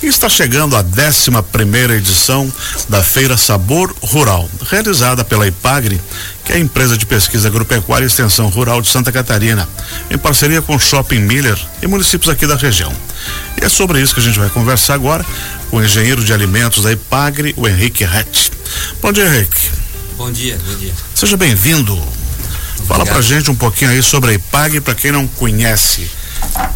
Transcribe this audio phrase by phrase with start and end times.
[0.00, 2.50] E está chegando a 11 primeira edição
[2.88, 6.00] da Feira Sabor Rural, realizada pela IPAGRE,
[6.44, 9.68] que é a empresa de pesquisa agropecuária e extensão rural de Santa Catarina,
[10.08, 12.92] em parceria com Shopping Miller e municípios aqui da região.
[13.60, 15.26] E é sobre isso que a gente vai conversar agora
[15.68, 18.52] com o engenheiro de alimentos da IPAGRE, o Henrique Rett.
[19.02, 19.70] Bom dia, Henrique.
[20.16, 20.92] Bom dia, bom dia.
[21.12, 22.00] Seja bem-vindo.
[22.86, 26.08] Fala pra gente um pouquinho aí sobre a IPAGRE, para quem não conhece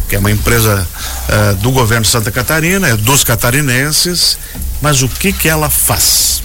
[0.07, 0.87] que é uma empresa
[1.29, 4.37] uh, do governo de Santa Catarina, é dos catarinenses,
[4.81, 6.41] mas o que que ela faz?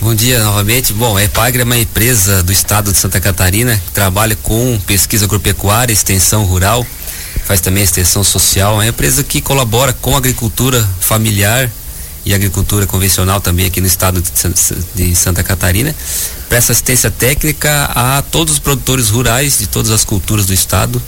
[0.00, 0.92] Bom dia novamente.
[0.92, 5.24] Bom, a Epagre é uma empresa do estado de Santa Catarina que trabalha com pesquisa
[5.24, 6.86] agropecuária, extensão rural,
[7.44, 8.74] faz também extensão social.
[8.74, 11.68] É uma empresa que colabora com a agricultura familiar
[12.24, 14.22] e agricultura convencional também aqui no estado
[14.94, 15.94] de Santa Catarina.
[16.48, 21.02] Presta assistência técnica a todos os produtores rurais de todas as culturas do estado,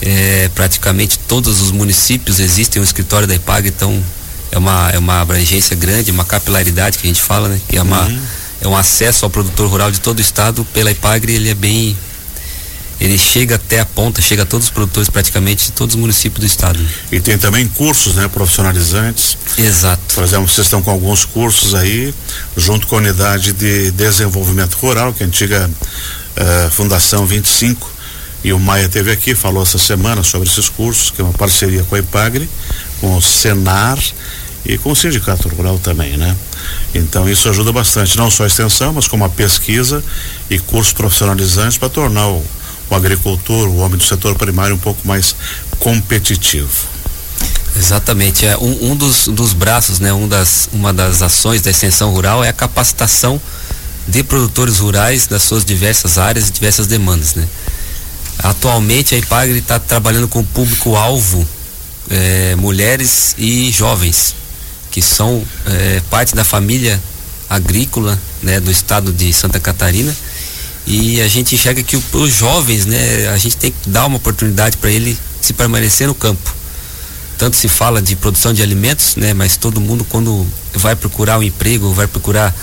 [0.00, 4.02] é, praticamente todos os municípios existem um escritório da IPAG, então
[4.50, 7.60] é uma, é uma abrangência grande, uma capilaridade que a gente fala, né?
[7.68, 8.20] Que é, uma, uhum.
[8.62, 11.96] é um acesso ao produtor rural de todo o estado pela IPAGRE, ele é bem
[12.98, 16.40] ele chega até a ponta, chega a todos os produtores praticamente de todos os municípios
[16.40, 16.78] do estado.
[17.12, 19.36] E tem também cursos, né, profissionalizantes.
[19.58, 20.14] Exato.
[20.14, 22.14] Por exemplo, vocês estão com alguns cursos aí,
[22.56, 27.92] junto com a unidade de desenvolvimento rural, que é a antiga uh, Fundação 25,
[28.46, 31.82] e o Maia teve aqui, falou essa semana sobre esses cursos, que é uma parceria
[31.82, 32.48] com a IPAGRE,
[33.00, 33.98] com o Senar
[34.64, 36.36] e com o Sindicato Rural também, né?
[36.94, 40.00] Então isso ajuda bastante, não só a extensão, mas como a pesquisa
[40.48, 42.44] e cursos profissionalizantes para tornar o,
[42.88, 45.34] o agricultor, o homem do setor primário um pouco mais
[45.80, 46.70] competitivo.
[47.76, 50.12] Exatamente, é um, um dos, dos braços, né?
[50.12, 53.42] Um das, uma das ações da extensão rural é a capacitação
[54.06, 57.44] de produtores rurais das suas diversas áreas e diversas demandas, né?
[58.38, 61.46] Atualmente a IPAGRE está trabalhando com público-alvo
[62.10, 64.34] é, mulheres e jovens,
[64.90, 67.00] que são é, parte da família
[67.48, 70.14] agrícola né, do estado de Santa Catarina.
[70.86, 74.76] E a gente enxerga que os jovens, né, a gente tem que dar uma oportunidade
[74.76, 76.54] para ele se permanecer no campo.
[77.36, 81.42] Tanto se fala de produção de alimentos, né, mas todo mundo quando vai procurar um
[81.42, 82.54] emprego, vai procurar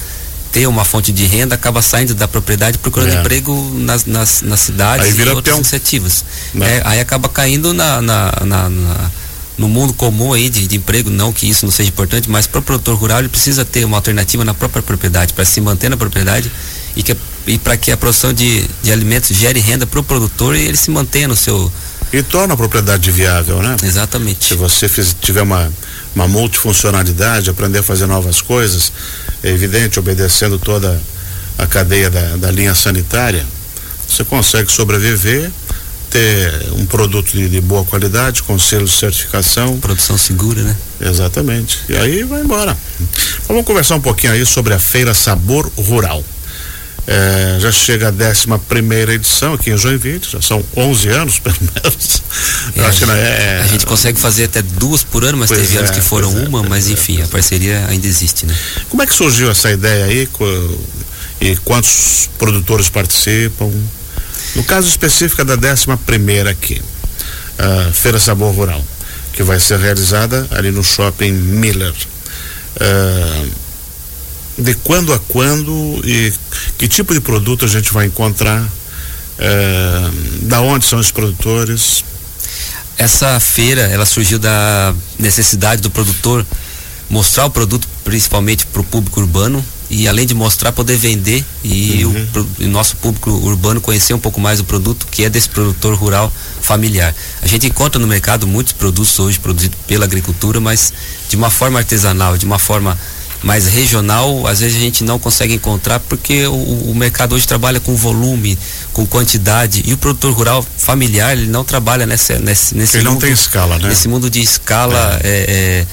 [0.54, 3.20] ter uma fonte de renda, acaba saindo da propriedade procurando é.
[3.20, 5.58] emprego nas, nas, nas cidades e outras peão.
[5.58, 6.24] iniciativas.
[6.54, 6.78] Né?
[6.78, 9.12] É, aí acaba caindo na, na, na, na
[9.58, 12.60] no mundo comum aí de, de, emprego, não que isso não seja importante, mas para
[12.60, 15.98] o produtor rural ele precisa ter uma alternativa na própria propriedade, para se manter na
[15.98, 16.52] propriedade
[16.96, 17.16] e, que,
[17.48, 20.78] e para que a produção de, de alimentos gere renda para o produtor e ele
[20.78, 21.72] se mantenha no seu.
[22.12, 23.76] E torna a propriedade viável, né?
[23.84, 24.46] Exatamente.
[24.46, 25.72] Se você fiz, tiver uma,
[26.16, 28.92] uma multifuncionalidade, aprender a fazer novas coisas,
[29.44, 31.00] é evidente, obedecendo toda
[31.58, 33.46] a cadeia da, da linha sanitária,
[34.08, 35.52] você consegue sobreviver,
[36.10, 39.80] ter um produto de, de, boa qualidade, com selo de certificação.
[39.80, 40.78] Produção segura, né?
[41.02, 41.80] Exatamente.
[41.90, 42.78] E aí vai embora.
[43.48, 46.24] Vamos conversar um pouquinho aí sobre a Feira Sabor Rural.
[47.06, 51.58] É, já chega a 11 primeira edição aqui em Joinville, já são 11 anos pelo
[51.60, 52.24] menos.
[52.78, 55.76] É, acho que não é, a gente consegue fazer até duas por ano, mas teve
[55.76, 58.58] é, anos que foram é, uma, mas é, enfim, a parceria ainda existe, né?
[58.90, 60.30] Como é que surgiu essa ideia aí?
[61.42, 63.70] E quantos produtores participam?
[64.56, 66.82] No caso específico da 11 primeira aqui,
[67.60, 68.84] a Feira Sabor Rural,
[69.34, 71.94] que vai ser realizada ali no Shopping Miller.
[72.76, 73.63] Uh,
[74.58, 76.34] de quando a quando e
[76.78, 78.68] que tipo de produto a gente vai encontrar,
[79.40, 80.10] é,
[80.44, 82.04] da onde são os produtores?
[82.98, 86.46] Essa feira, ela surgiu da necessidade do produtor
[87.10, 92.04] mostrar o produto principalmente para o público urbano e além de mostrar poder vender e
[92.04, 92.28] uhum.
[92.60, 95.94] o, o, nosso público urbano conhecer um pouco mais o produto que é desse produtor
[95.96, 96.32] rural
[96.62, 97.14] familiar.
[97.42, 100.92] A gente encontra no mercado muitos produtos hoje produzidos pela agricultura, mas
[101.30, 102.98] de uma forma artesanal, de uma forma
[103.44, 107.80] mais regional, às vezes a gente não consegue encontrar porque o, o, mercado hoje trabalha
[107.80, 108.58] com volume,
[108.94, 113.14] com quantidade e o produtor rural familiar ele não trabalha nessa, nesse, nesse ele mundo,
[113.16, 113.90] não tem escala, né?
[113.90, 115.28] Nesse mundo de escala é.
[115.28, 115.46] É,
[115.82, 115.88] é,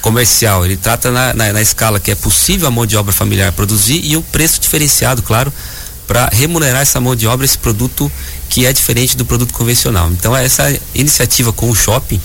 [0.00, 3.52] comercial, ele trata na, na, na escala que é possível a mão de obra familiar
[3.52, 5.52] produzir e o preço diferenciado, claro,
[6.06, 8.10] para remunerar essa mão de obra, esse produto
[8.48, 10.10] que é diferente do produto convencional.
[10.10, 12.20] Então essa iniciativa com o shopping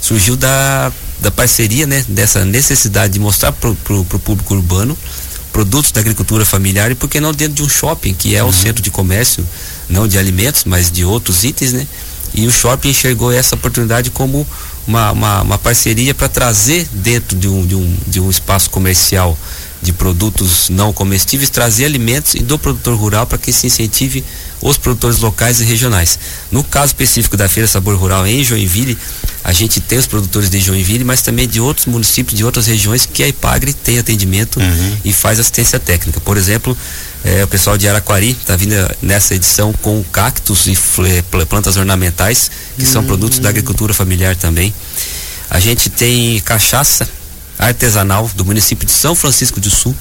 [0.00, 0.90] surgiu da
[1.22, 4.98] da parceria, né, dessa necessidade de mostrar para o público urbano
[5.52, 8.48] produtos da agricultura familiar e por que não dentro de um shopping, que é uhum.
[8.48, 9.46] um centro de comércio,
[9.88, 11.86] não de alimentos, mas de outros itens, né?
[12.34, 14.46] E o shopping enxergou essa oportunidade como
[14.86, 19.36] uma, uma, uma parceria para trazer dentro de um, de, um, de um espaço comercial
[19.82, 24.24] de produtos não comestíveis, trazer alimentos e do produtor rural para que se incentive
[24.60, 26.18] os produtores locais e regionais.
[26.52, 28.96] No caso específico da Feira Sabor Rural em Joinville,
[29.42, 33.04] a gente tem os produtores de Joinville, mas também de outros municípios, de outras regiões
[33.04, 34.96] que a IPAGRE tem atendimento uhum.
[35.04, 36.20] e faz assistência técnica.
[36.20, 36.78] Por exemplo,
[37.24, 40.78] é, o pessoal de Araquari está vindo nessa edição com cactos e
[41.48, 42.88] plantas ornamentais, que uhum.
[42.88, 44.72] são produtos da agricultura familiar também.
[45.50, 47.08] A gente tem cachaça
[47.66, 49.94] artesanal do município de São Francisco do Sul.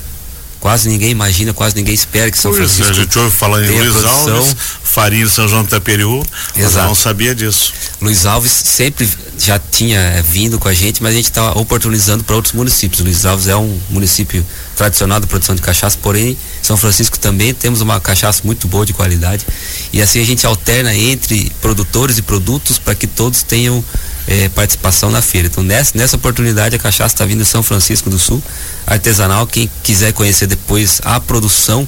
[0.62, 2.92] Quase ninguém imagina, quase ninguém espera que São Francisco.
[2.92, 6.24] A gente ouve falar em Luiz Alves, farinha São João do Taperiú,
[6.56, 7.74] mas não sabia disso.
[8.00, 9.10] Luiz Alves sempre
[9.40, 13.02] já tinha é, vindo com a gente, mas a gente está oportunizando para outros municípios.
[13.02, 17.82] Luiz Alves é um município tradicional da produção de cachaça, porém São Francisco também temos
[17.82, 19.46] uma cachaça muito boa de qualidade
[19.92, 23.84] e assim a gente alterna entre produtores e produtos para que todos tenham
[24.32, 25.50] é, participação na feira.
[25.50, 28.42] Então, nessa, nessa oportunidade, a cachaça está vindo de São Francisco do Sul,
[28.88, 29.46] artesanal.
[29.46, 31.86] Quem quiser conhecer depois a produção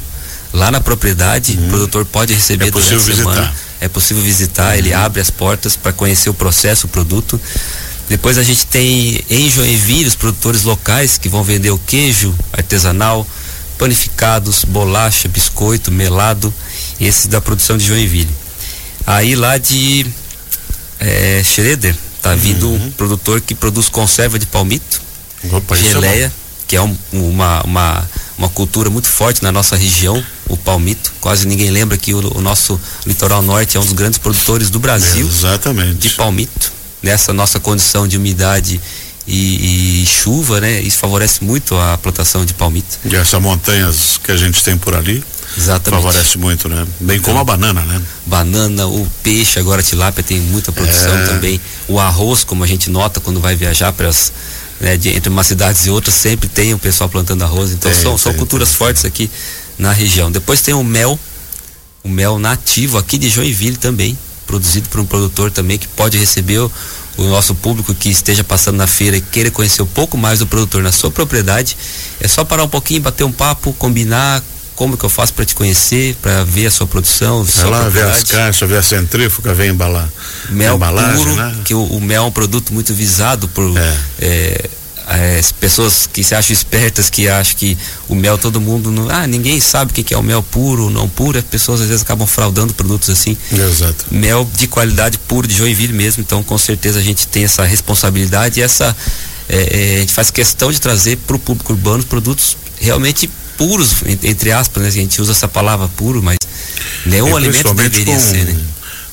[0.52, 1.66] lá na propriedade, uhum.
[1.66, 3.42] o produtor pode receber é durante a semana.
[3.42, 3.56] Visitar.
[3.80, 4.78] É possível visitar, uhum.
[4.78, 7.40] ele abre as portas para conhecer o processo, o produto.
[8.10, 13.26] Depois a gente tem em Joinville os produtores locais que vão vender o queijo artesanal,
[13.78, 16.54] panificados, bolacha, biscoito, melado,
[17.00, 18.30] esses da produção de Joinville.
[19.08, 20.06] Aí lá de
[21.00, 22.86] é, Schroeder, Tá vindo uhum.
[22.86, 25.02] um produtor que produz conserva de palmito,
[25.52, 26.32] Opa, é geleia, é
[26.66, 31.12] que é um, uma, uma, uma cultura muito forte na nossa região, o palmito.
[31.20, 34.80] Quase ninguém lembra que o, o nosso litoral norte é um dos grandes produtores do
[34.80, 35.28] Brasil.
[35.28, 35.96] Exatamente.
[35.98, 36.72] De palmito.
[37.02, 38.80] Nessa nossa condição de umidade
[39.28, 40.80] e, e, chuva, né?
[40.82, 43.00] Isso favorece muito a plantação de palmito.
[43.04, 45.22] E essas montanhas que a gente tem por ali,
[45.58, 46.02] Exatamente.
[46.02, 46.86] Favorece muito, né?
[47.00, 48.02] Bem então, como a banana, né?
[48.26, 51.28] Banana, o peixe, agora a tilápia tem muita produção é.
[51.28, 51.62] também.
[51.88, 54.32] O arroz, como a gente nota quando vai viajar para as
[54.80, 57.72] né, de, entre umas cidades e outras, sempre tem o pessoal plantando arroz.
[57.72, 58.78] Então tem, são, tem, são culturas tem.
[58.78, 59.30] fortes aqui
[59.78, 60.32] na região.
[60.32, 61.18] Depois tem o mel,
[62.04, 66.60] o mel nativo aqui de Joinville também, produzido por um produtor também que pode receber
[66.60, 66.72] o,
[67.18, 70.48] o nosso público que esteja passando na feira e queira conhecer um pouco mais do
[70.48, 71.78] produtor na sua propriedade,
[72.20, 74.44] é só parar um pouquinho, bater um papo, combinar,
[74.76, 77.44] como que eu faço para te conhecer, para ver a sua produção?
[77.44, 80.10] Vai lá ver as caixas, ver a centrífuga, ver embalar.
[80.50, 81.56] Mel embalagem, puro, né?
[81.64, 83.98] que o, o, mel é um produto muito visado por é.
[84.20, 84.70] É,
[85.06, 87.78] as pessoas que se acham espertas, que acham que
[88.08, 90.86] o mel todo mundo não, ah, ninguém sabe o que, que é o mel puro
[90.86, 93.38] ou não puro, as pessoas às vezes acabam fraudando produtos assim.
[93.52, 94.06] Exato.
[94.10, 98.60] Mel de qualidade puro de Joinville mesmo, então com certeza a gente tem essa responsabilidade
[98.60, 98.96] e essa
[99.50, 103.96] é, é a gente faz questão de trazer para o público urbano produtos realmente puros,
[104.24, 104.90] entre aspas, né?
[104.90, 106.38] A gente usa essa palavra puro, mas
[107.06, 108.60] nenhum alimento deveria com, ser, né?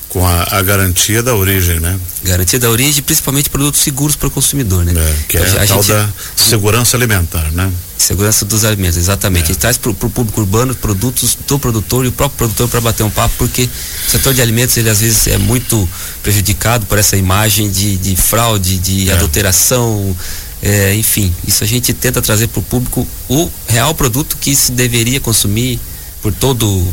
[0.09, 1.99] Com a, a, garantia da origem, né?
[2.25, 4.93] Garantia da origem, principalmente produtos seguros para o consumidor, né?
[4.97, 7.71] É, que é a, a tal gente, da segurança alimentar, né?
[7.97, 9.43] Segurança dos alimentos, exatamente.
[9.43, 9.45] É.
[9.45, 12.81] A gente traz para o público urbano produtos do produtor e o próprio produtor para
[12.81, 13.69] bater um papo, porque
[14.09, 15.89] o setor de alimentos, ele às vezes é muito
[16.23, 19.13] prejudicado por essa imagem de, de fraude, de é.
[19.13, 20.17] adulteração,
[20.63, 24.73] é, enfim, isso a gente tenta trazer para o público o real produto que se
[24.73, 25.81] deveria consumir
[26.21, 26.87] por todo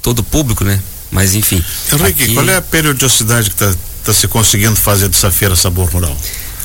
[0.00, 0.80] todo o público, né?
[1.10, 1.62] Mas enfim.
[1.92, 2.34] Henrique, aqui...
[2.34, 3.74] qual é a periodicidade que está
[4.04, 6.16] tá se conseguindo fazer dessa feira Sabor Rural?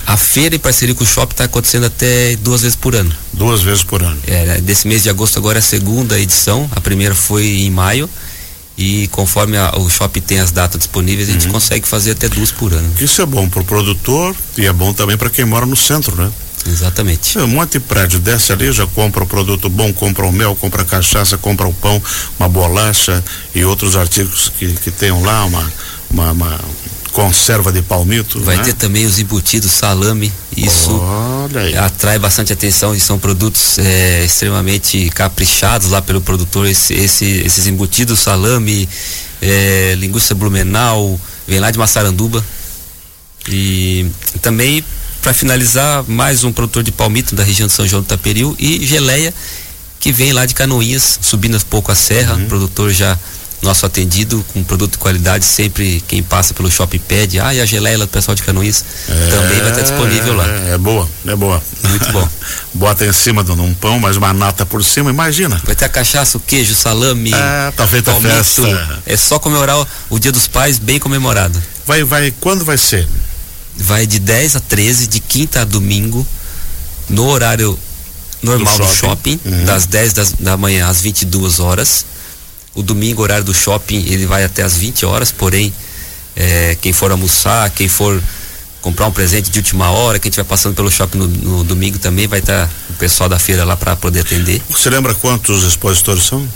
[0.05, 3.11] A feira em parceria com o shopping está acontecendo até duas vezes por ano.
[3.33, 4.19] Duas vezes por ano.
[4.27, 6.69] É, desse mês de agosto agora é a segunda edição.
[6.75, 8.07] A primeira foi em maio
[8.77, 11.53] e conforme a, o shopping tem as datas disponíveis, a gente uhum.
[11.53, 12.91] consegue fazer até duas por ano.
[12.99, 16.15] Isso é bom para o produtor e é bom também para quem mora no centro,
[16.15, 16.31] né?
[16.67, 17.37] Exatamente.
[17.37, 20.55] É, um monte de prédio desce ali, já compra o produto bom, compra o mel,
[20.55, 22.01] compra a cachaça, compra o pão,
[22.39, 23.23] uma bolacha
[23.53, 25.71] e outros artigos que, que tenham lá, uma,
[26.09, 26.59] uma, uma
[27.15, 28.41] conserva de palmito.
[28.41, 28.63] Vai né?
[28.63, 30.31] ter também os embutidos, salame.
[30.55, 31.01] Isso
[31.81, 36.67] atrai bastante atenção e são produtos é, extremamente caprichados lá pelo produtor.
[36.67, 38.87] Esse, esse, esses embutidos, salame,
[39.41, 41.17] é, linguiça blumenau,
[41.47, 42.43] vem lá de Massaranduba.
[43.47, 44.05] E
[44.41, 44.83] também,
[45.21, 48.85] para finalizar, mais um produtor de palmito da região de São João do Taperiu e
[48.85, 49.33] geleia
[50.01, 52.45] que vem lá de Canoinhas, subindo um pouco a serra, uhum.
[52.45, 53.17] produtor já
[53.65, 57.65] nosso atendido com produto de qualidade, sempre quem passa pelo shopping pede, ah, e a
[57.65, 60.47] geleia do pessoal de Canoís é, também vai estar disponível lá.
[60.47, 61.61] É, é boa, é boa.
[61.89, 62.27] Muito bom.
[62.73, 65.61] Bota em cima de um pão, mais uma nata por cima, imagina.
[65.65, 67.33] Vai ter a cachaça, o queijo, salame.
[67.33, 69.01] É, tá feita a festa.
[69.05, 71.61] É só comemorar o, o Dia dos Pais bem comemorado.
[71.85, 73.07] Vai, vai, quando vai ser?
[73.77, 76.25] Vai de 10 a 13, de quinta a domingo,
[77.09, 77.77] no horário
[78.41, 79.65] normal do shopping, do shopping uhum.
[79.65, 82.05] das 10 das, da manhã às 22 horas
[82.75, 85.73] o domingo, horário do shopping, ele vai até às 20 horas, porém,
[86.35, 88.21] é, quem for almoçar, quem for
[88.81, 92.27] comprar um presente de última hora, quem estiver passando pelo shopping no, no domingo também
[92.27, 94.61] vai estar tá o pessoal da feira lá para poder atender.
[94.69, 96.47] Você lembra quantos expositores são?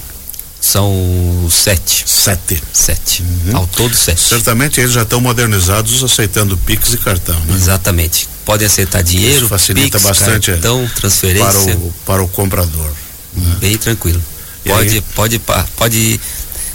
[0.62, 2.04] São sete.
[2.06, 2.62] Sete.
[2.74, 3.24] Sete.
[3.24, 3.58] Uhum.
[3.58, 4.20] Ao todo sete.
[4.20, 7.56] Certamente eles já estão modernizados aceitando Pix e cartão, né?
[7.56, 8.28] Exatamente.
[8.46, 11.50] Podem aceitar dinheiro, Isso facilita Pix, bastante cartão, transferência.
[11.50, 12.92] Para o, para o comprador.
[13.34, 13.56] Né?
[13.60, 14.22] Bem tranquilo.
[14.66, 15.40] Pode, pode,
[15.76, 16.20] pode,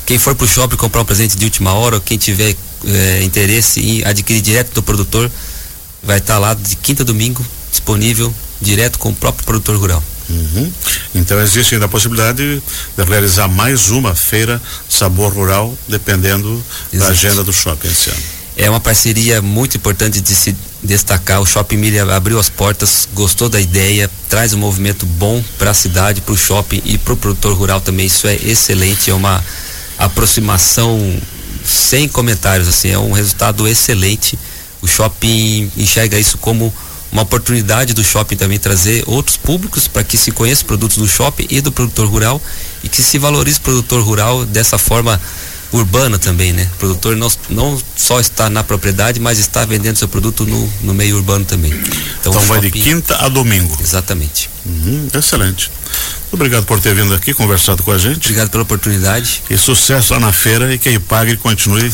[0.06, 2.54] quem for para o shopping comprar um presente de última hora, ou quem tiver
[2.86, 5.30] é, interesse em adquirir direto do produtor,
[6.02, 10.02] vai estar tá lá de quinta a domingo, disponível direto com o próprio produtor rural.
[10.28, 10.72] Uhum.
[11.14, 12.62] Então existe ainda a possibilidade
[12.96, 17.10] de realizar mais uma feira sabor rural, dependendo Exato.
[17.10, 18.22] da agenda do shopping esse ano.
[18.56, 21.40] É uma parceria muito importante de se destacar.
[21.40, 25.74] O Shopping Milha abriu as portas, gostou da ideia, traz um movimento bom para a
[25.74, 28.06] cidade, para o shopping e para o produtor rural também.
[28.06, 29.42] Isso é excelente, é uma
[29.98, 30.98] aproximação
[31.64, 34.38] sem comentários, assim, é um resultado excelente.
[34.82, 36.72] O shopping enxerga isso como
[37.10, 41.46] uma oportunidade do shopping também trazer outros públicos para que se conheça produtos do shopping
[41.48, 42.42] e do produtor rural
[42.82, 45.20] e que se valorize o produtor rural dessa forma
[45.76, 46.68] urbana também, né?
[46.74, 50.94] O produtor não, não só está na propriedade, mas está vendendo seu produto no, no
[50.94, 51.72] meio urbano também.
[51.72, 53.76] Então, então vai de quinta a domingo.
[53.80, 54.48] Exatamente.
[54.64, 55.70] Uhum, excelente.
[56.30, 58.26] Obrigado por ter vindo aqui, conversado com a gente.
[58.26, 59.42] Obrigado pela oportunidade.
[59.50, 61.92] E sucesso lá na feira e que a Ipagre continue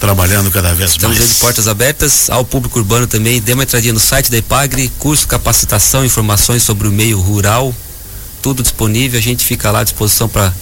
[0.00, 1.30] trabalhando cada vez Estamos mais.
[1.30, 3.40] Estamos de portas abertas ao público urbano também.
[3.40, 7.74] Dê uma entradinha no site da Ipagre, curso, capacitação, informações sobre o meio rural,
[8.42, 9.18] tudo disponível.
[9.18, 10.52] A gente fica lá à disposição para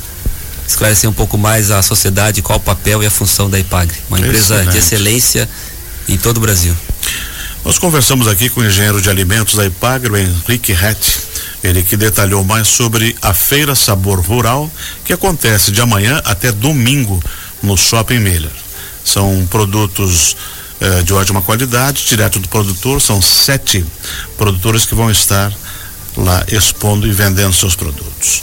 [0.67, 3.97] esclarecer um pouco mais a sociedade qual o papel e a função da Ipagre.
[4.09, 4.71] Uma empresa Excelente.
[4.71, 5.49] de excelência
[6.09, 6.75] em todo o Brasil.
[7.65, 11.21] Nós conversamos aqui com o engenheiro de alimentos da Ipagre, o Henrique Rett,
[11.63, 14.69] ele que detalhou mais sobre a Feira Sabor Rural,
[15.05, 17.23] que acontece de amanhã até domingo
[17.63, 18.51] no Shopping Miller.
[19.05, 20.37] São produtos
[20.81, 23.85] eh, de ótima qualidade, direto do produtor, são sete
[24.37, 25.53] produtores que vão estar
[26.17, 28.43] lá expondo e vendendo seus produtos.